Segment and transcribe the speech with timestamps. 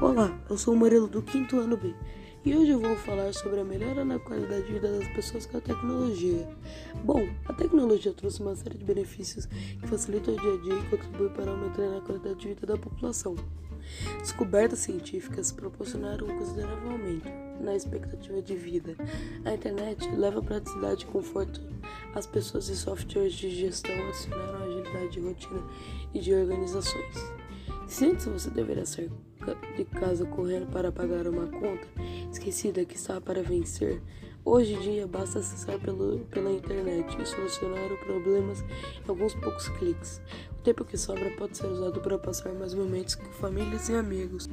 [0.00, 1.92] Olá, eu sou o Murilo do quinto ano B
[2.44, 5.56] e hoje eu vou falar sobre a melhora na qualidade de vida das pessoas com
[5.56, 6.48] a tecnologia.
[7.02, 10.90] Bom, a tecnologia trouxe uma série de benefícios que facilitam o dia a dia e
[10.90, 13.34] contribuem para aumentar a qualidade de vida da população.
[14.20, 17.28] Descobertas científicas proporcionaram um considerável aumento
[17.60, 18.96] na expectativa de vida.
[19.44, 21.60] A internet leva praticidade e conforto
[22.14, 25.62] às pessoas e softwares de gestão adicionaram agilidade de rotina
[26.14, 27.47] e de organizações.
[27.88, 29.10] Se antes você deveria sair
[29.74, 31.88] de casa correndo para pagar uma conta
[32.30, 34.02] esquecida que está para vencer,
[34.44, 40.20] hoje em dia basta acessar pelo, pela internet e solucionar problemas em alguns poucos cliques.
[40.50, 44.46] O tempo que sobra pode ser usado para passar mais momentos com famílias e amigos.